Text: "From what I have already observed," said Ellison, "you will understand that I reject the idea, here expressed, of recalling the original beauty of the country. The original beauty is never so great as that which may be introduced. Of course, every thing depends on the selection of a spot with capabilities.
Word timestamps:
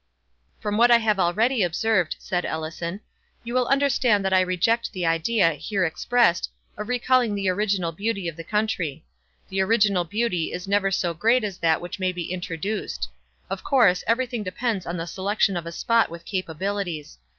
"From 0.59 0.77
what 0.79 0.89
I 0.89 0.97
have 0.97 1.19
already 1.19 1.61
observed," 1.61 2.15
said 2.17 2.43
Ellison, 2.43 3.01
"you 3.43 3.53
will 3.53 3.67
understand 3.67 4.25
that 4.25 4.33
I 4.33 4.41
reject 4.41 4.91
the 4.93 5.05
idea, 5.05 5.51
here 5.51 5.85
expressed, 5.85 6.49
of 6.75 6.87
recalling 6.89 7.35
the 7.35 7.49
original 7.49 7.91
beauty 7.91 8.27
of 8.27 8.35
the 8.35 8.43
country. 8.43 9.05
The 9.49 9.61
original 9.61 10.03
beauty 10.03 10.53
is 10.53 10.67
never 10.67 10.89
so 10.89 11.13
great 11.13 11.43
as 11.43 11.59
that 11.59 11.81
which 11.81 11.99
may 11.99 12.11
be 12.11 12.31
introduced. 12.33 13.09
Of 13.47 13.63
course, 13.63 14.03
every 14.07 14.25
thing 14.25 14.41
depends 14.41 14.87
on 14.87 14.97
the 14.97 15.05
selection 15.05 15.55
of 15.55 15.67
a 15.67 15.71
spot 15.71 16.09
with 16.09 16.25
capabilities. 16.25 17.19